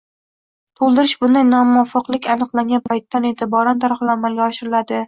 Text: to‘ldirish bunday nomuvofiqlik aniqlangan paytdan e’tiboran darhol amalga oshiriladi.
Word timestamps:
to‘ldirish 0.79 1.13
bunday 1.25 1.45
nomuvofiqlik 1.51 2.31
aniqlangan 2.37 2.87
paytdan 2.91 3.31
e’tiboran 3.35 3.87
darhol 3.87 4.17
amalga 4.17 4.51
oshiriladi. 4.53 4.99